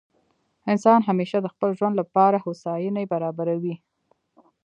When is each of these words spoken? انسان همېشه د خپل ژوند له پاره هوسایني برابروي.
انسان 0.71 0.99
همېشه 1.09 1.37
د 1.41 1.47
خپل 1.53 1.69
ژوند 1.77 1.95
له 1.99 2.05
پاره 2.13 2.39
هوسایني 2.45 3.03
برابروي. 3.13 3.75